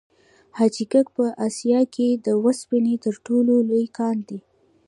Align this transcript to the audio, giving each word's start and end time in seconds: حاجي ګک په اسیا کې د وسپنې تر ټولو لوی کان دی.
حاجي 0.57 0.85
ګک 0.91 1.07
په 1.15 1.25
اسیا 1.47 1.81
کې 1.93 2.07
د 2.25 2.27
وسپنې 2.45 2.95
تر 3.05 3.15
ټولو 3.25 3.53
لوی 3.69 3.85
کان 3.97 4.17
دی. 4.27 4.39